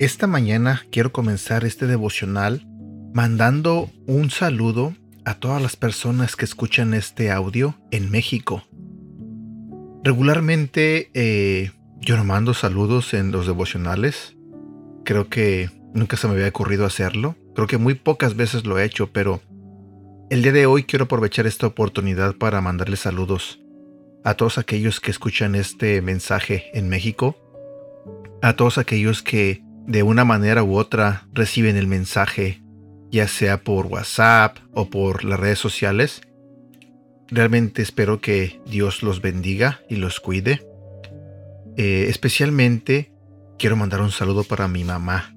[0.00, 2.66] Esta mañana quiero comenzar este devocional
[3.12, 4.94] mandando un saludo
[5.26, 8.64] a todas las personas que escuchan este audio en México.
[10.02, 14.38] Regularmente eh, yo no mando saludos en los devocionales.
[15.10, 17.34] Creo que nunca se me había ocurrido hacerlo.
[17.56, 19.40] Creo que muy pocas veces lo he hecho, pero
[20.30, 23.60] el día de hoy quiero aprovechar esta oportunidad para mandarles saludos
[24.22, 27.36] a todos aquellos que escuchan este mensaje en México,
[28.40, 32.62] a todos aquellos que de una manera u otra reciben el mensaje,
[33.10, 36.20] ya sea por WhatsApp o por las redes sociales.
[37.26, 40.64] Realmente espero que Dios los bendiga y los cuide.
[41.76, 43.10] Eh, especialmente
[43.60, 45.34] quiero mandar un saludo para mi mamá.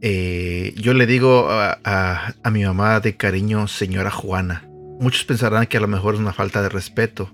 [0.00, 4.68] Eh, yo le digo a, mi mamá de cariño, señora Juana.
[4.98, 7.30] Muchos pensarán que a lo mejor es una falta de respeto,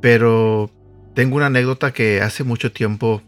[0.00, 0.70] pero
[1.14, 3.20] tengo una anécdota que hace mucho tiempo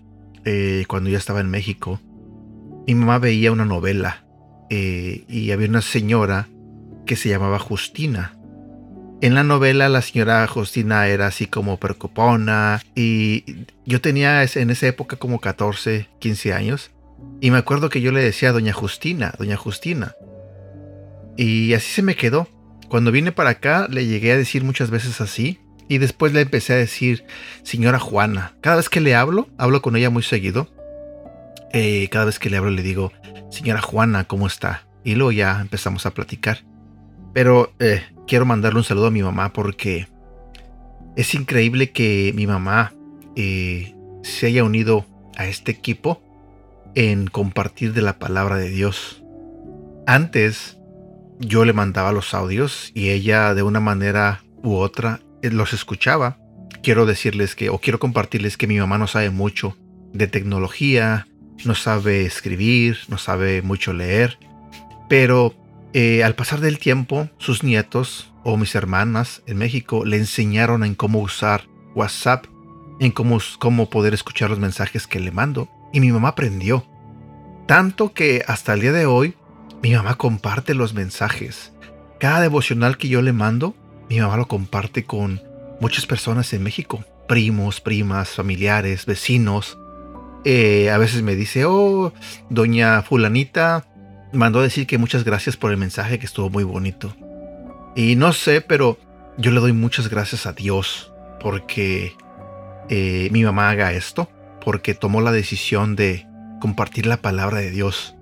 [0.47, 2.01] eh, cuando ya estaba en México,
[2.87, 4.25] mi mamá veía una novela
[4.71, 6.49] eh, y había una señora
[7.05, 8.35] que se llamaba Justina.
[9.23, 14.87] En la novela la señora Justina era así como preocupona y yo tenía en esa
[14.89, 16.91] época como 14, 15 años
[17.41, 20.15] y me acuerdo que yo le decía doña Justina, doña Justina.
[21.37, 22.49] Y así se me quedó.
[22.89, 26.75] Cuando vine para acá le llegué a decir muchas veces así y después le empecé
[26.75, 27.25] a decir,
[27.63, 30.69] señora Juana, cada vez que le hablo, hablo con ella muy seguido.
[31.73, 33.13] Eh, cada vez que le hablo le digo,
[33.51, 34.87] señora Juana, ¿cómo está?
[35.05, 36.65] Y luego ya empezamos a platicar.
[37.35, 40.09] Pero eh, quiero mandarle un saludo a mi mamá porque
[41.17, 42.93] es increíble que mi mamá
[43.37, 46.23] eh, se haya unido a este equipo
[46.95, 49.23] en compartir de la palabra de Dios.
[50.07, 50.79] Antes
[51.39, 56.39] yo le mandaba los audios y ella de una manera u otra eh, los escuchaba,
[56.83, 59.77] quiero decirles que, o quiero compartirles que mi mamá no sabe mucho
[60.13, 61.27] de tecnología,
[61.65, 64.39] no sabe escribir, no sabe mucho leer,
[65.09, 65.55] pero
[65.99, 70.95] eh, al pasar del tiempo, sus nietos o mis hermanas en México le enseñaron en
[70.95, 72.45] cómo usar WhatsApp,
[73.01, 76.85] en cómo, poder escuchar los mensajes que le mando, y mi mamá aprendió.
[77.67, 79.37] Tanto que hasta el día de hoy,
[79.83, 81.73] mi mamá comparte los mensajes.
[82.21, 83.75] Cada devocional que yo le mando,
[84.11, 85.41] mi mamá lo comparte con
[85.81, 89.79] muchas personas en México, primos, primas, familiares, vecinos.
[90.45, 92.13] Eh, a veces me dice, oh,
[92.51, 93.87] doña fulanita
[94.33, 97.15] mandó decir que muchas gracias por el mensaje que estuvo muy bonito.
[97.95, 98.99] Y no sé, pero
[99.39, 102.15] yo le doy muchas gracias a Dios porque
[102.89, 104.29] eh, mi mamá haga esto,
[104.61, 106.27] porque tomó la decisión de
[106.61, 108.17] compartir la palabra de Dios.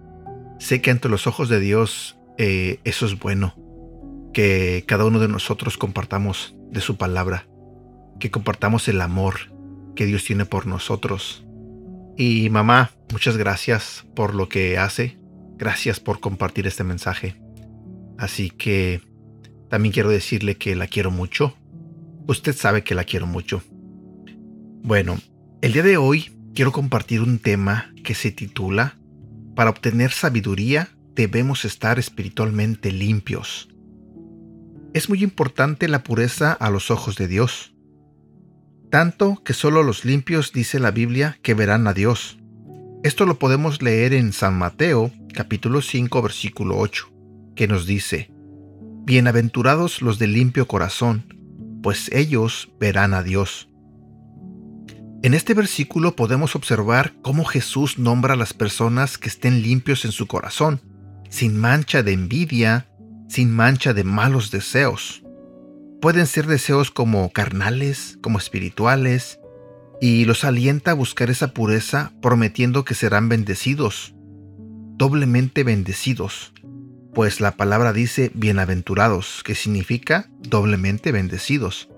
[0.58, 3.54] Sé que ante los ojos de Dios eh, eso es bueno
[4.32, 7.46] que cada uno de nosotros compartamos de su palabra,
[8.18, 9.54] que compartamos el amor
[9.94, 11.46] que Dios tiene por nosotros.
[12.16, 15.16] Y mamá, muchas gracias por lo que hace,
[15.56, 17.40] gracias por compartir este mensaje.
[18.18, 19.00] Así que
[19.68, 21.56] también quiero decirle que la quiero mucho.
[22.26, 23.62] Usted sabe que la quiero mucho.
[24.82, 25.18] Bueno,
[25.62, 28.98] el día de hoy quiero compartir un tema que se titula
[29.54, 33.68] Para obtener sabiduría debemos estar espiritualmente limpios.
[34.94, 37.74] Es muy importante la pureza a los ojos de Dios.
[38.90, 42.38] Tanto que solo los limpios, dice la Biblia, que verán a Dios.
[43.02, 47.12] Esto lo podemos leer en San Mateo, capítulo 5, versículo 8,
[47.56, 48.30] que nos dice,
[49.04, 51.26] Bienaventurados los de limpio corazón,
[51.82, 53.68] pues ellos verán a Dios.
[55.22, 60.12] En este versículo podemos observar cómo Jesús nombra a las personas que estén limpios en
[60.12, 60.80] su corazón,
[61.28, 62.88] sin mancha de envidia,
[63.28, 65.24] sin mancha de malos deseos.
[66.00, 69.40] Pueden ser deseos como carnales, como espirituales,
[70.00, 74.13] y los alienta a buscar esa pureza prometiendo que serán bendecidos,
[74.96, 76.52] doblemente bendecidos,
[77.14, 81.88] pues la palabra dice bienaventurados, que significa doblemente bendecidos.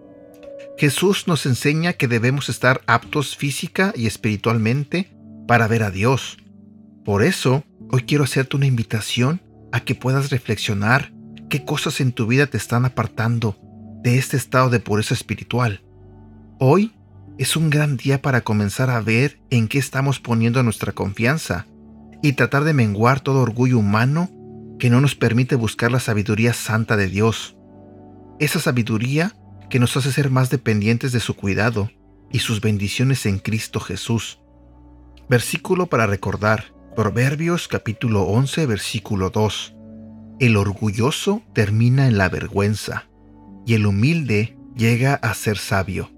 [0.78, 5.10] Jesús nos enseña que debemos estar aptos física y espiritualmente
[5.46, 6.38] para ver a Dios.
[7.04, 9.40] Por eso, hoy quiero hacerte una invitación
[9.72, 11.12] a que puedas reflexionar
[11.49, 13.58] qué cosas en tu vida te están apartando
[14.02, 15.82] de este estado de pureza espiritual.
[16.58, 16.92] Hoy
[17.38, 21.66] es un gran día para comenzar a ver en qué estamos poniendo nuestra confianza
[22.26, 24.31] y tratar de menguar todo orgullo humano
[24.78, 27.56] que no nos permite buscar la sabiduría santa de Dios.
[28.40, 29.32] Esa sabiduría
[29.70, 31.90] que nos hace ser más dependientes de su cuidado
[32.32, 34.40] y sus bendiciones en Cristo Jesús.
[35.28, 39.76] Versículo para recordar, Proverbios capítulo 11 versículo 2.
[40.40, 43.05] El orgulloso termina en la vergüenza
[43.67, 46.11] y el humilde llega a ser sabio.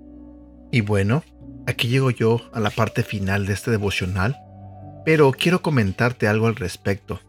[0.72, 1.22] Y bueno,
[1.66, 4.38] aquí llego yo a la parte final de este devocional,
[5.04, 7.20] pero quiero comentarte algo al respecto.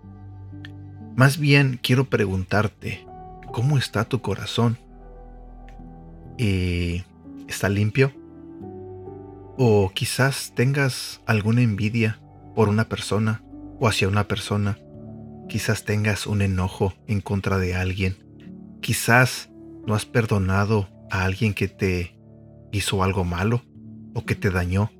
[1.15, 3.05] Más bien quiero preguntarte,
[3.51, 4.77] ¿cómo está tu corazón?
[6.37, 7.03] ¿Y
[7.49, 8.13] ¿Está limpio?
[9.57, 12.21] ¿O quizás tengas alguna envidia
[12.53, 13.41] por una persona
[13.79, 14.77] o hacia una persona?
[15.49, 18.17] Quizás tengas un enojo en contra de alguien.
[18.81, 19.49] Quizás
[19.87, 22.15] no has perdonado a alguien que te
[22.71, 23.63] hizo algo malo
[24.13, 24.91] o que te dañó?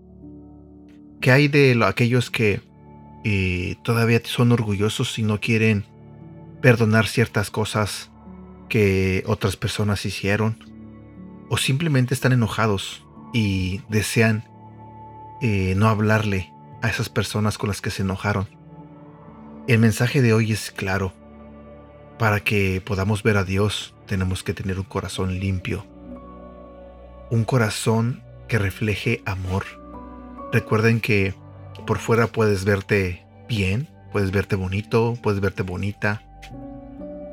[1.22, 2.62] ¿Qué hay de aquellos que
[3.24, 5.86] eh, todavía son orgullosos y no quieren
[6.62, 8.10] perdonar ciertas cosas
[8.70, 10.58] que otras personas hicieron?
[11.50, 14.44] ¿O simplemente están enojados y desean
[15.42, 16.52] eh, no hablarle
[16.82, 18.48] a esas personas con las que se enojaron?
[19.68, 21.14] El mensaje de hoy es claro.
[22.18, 25.86] Para que podamos ver a Dios tenemos que tener un corazón limpio
[27.30, 29.79] un corazón que refleje amor.
[30.52, 31.36] Recuerden que
[31.86, 36.24] por fuera puedes verte bien, puedes verte bonito, puedes verte bonita,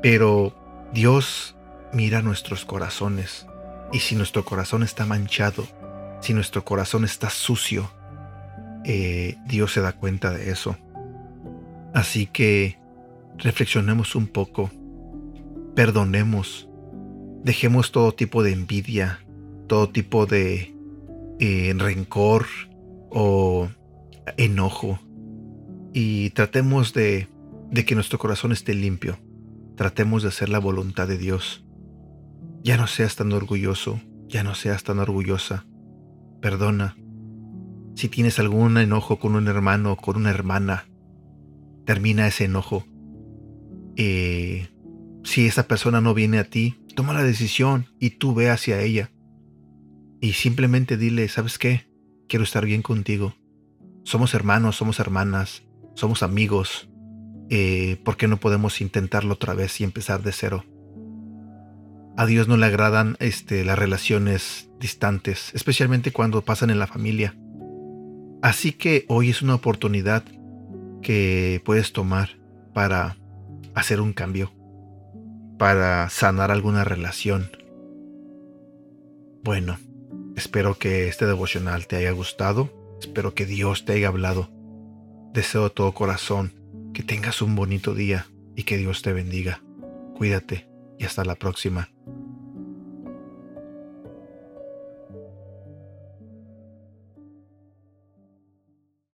[0.03, 0.55] pero
[0.93, 1.55] Dios
[1.93, 3.47] mira nuestros corazones
[3.91, 5.65] y si nuestro corazón está manchado,
[6.21, 7.91] si nuestro corazón está sucio,
[8.85, 10.77] eh, Dios se da cuenta de eso.
[11.93, 12.77] Así que
[13.37, 14.69] reflexionemos un poco,
[15.75, 16.69] perdonemos,
[17.43, 19.19] dejemos todo tipo de envidia,
[19.67, 20.75] todo tipo de
[21.39, 22.45] eh, rencor
[23.09, 23.69] o
[24.37, 24.99] enojo
[25.93, 27.27] y tratemos de,
[27.85, 29.17] que nuestro corazón esté limpio.
[29.75, 31.65] Tratemos de hacer la voluntad de Dios.
[32.63, 35.65] Ya no seas tan orgulloso, ya no seas tan orgullosa.
[36.41, 36.97] Perdona.
[37.95, 40.85] Si tienes algún enojo con un hermano o con una hermana,
[41.85, 42.85] termina ese enojo.
[43.95, 44.67] Eh,
[45.23, 49.11] si esa persona no viene a ti, toma la decisión y tú ve hacia ella
[50.21, 51.87] y simplemente dile, ¿sabes qué?
[52.27, 53.35] Quiero estar bien contigo.
[54.03, 55.63] Somos hermanos, somos hermanas,
[55.95, 56.89] somos amigos.
[57.49, 60.65] Eh, ¿Por qué no podemos intentarlo otra vez y empezar de cero?
[62.17, 67.35] A Dios no le agradan este, las relaciones distantes, especialmente cuando pasan en la familia.
[68.41, 70.23] Así que hoy es una oportunidad
[71.01, 72.37] que puedes tomar
[72.73, 73.17] para
[73.73, 74.51] hacer un cambio,
[75.57, 77.51] para sanar alguna relación.
[79.43, 79.77] Bueno,
[80.37, 82.69] Espero que este devocional te haya gustado.
[83.01, 84.51] Espero que Dios te haya hablado.
[85.33, 86.53] Deseo de todo corazón
[86.93, 89.63] que tengas un bonito día y que Dios te bendiga.
[90.15, 90.69] Cuídate
[90.99, 91.89] y hasta la próxima.